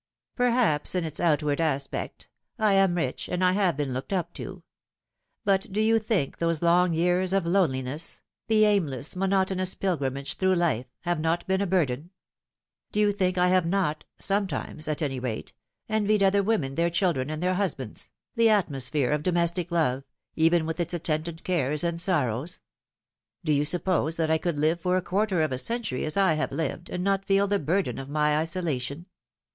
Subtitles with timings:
[0.35, 2.27] "Perhaps, in its outward aspect.
[2.57, 4.63] I am rich, and I have been looked up to.
[5.45, 10.87] But do you think those long years of loneliness the aimless, monotonous pilgrimage through life
[11.01, 12.09] have not been a burden?
[12.91, 15.53] Do you think I have not sometimes, at any rate
[15.87, 20.03] envied other women their children and their husbands the atmosphere of domestic love,
[20.35, 22.59] even with its attendant cares and sorrows?
[23.45, 26.33] Do you suppose that I could live for a quarter of a century as I
[26.33, 29.05] have lived, and not feel the burden of my isolation